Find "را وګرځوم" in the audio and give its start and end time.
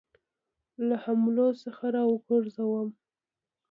1.95-2.89